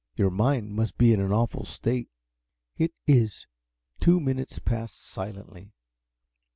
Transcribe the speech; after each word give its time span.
"Your 0.15 0.31
mind 0.31 0.71
must 0.73 0.97
be 0.97 1.13
in 1.13 1.19
an 1.19 1.31
awful 1.31 1.63
state." 1.63 2.09
"It 2.75 2.91
is." 3.05 3.45
Two 3.99 4.19
minutes 4.19 4.57
passed 4.57 5.05
silently. 5.05 5.73